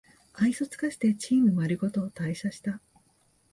[0.33, 2.81] 愛想つかしてチームまるごと退社した